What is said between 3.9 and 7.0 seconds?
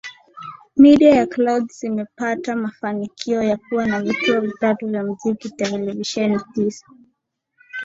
Vituo vitatu vya muziki televisheni tisa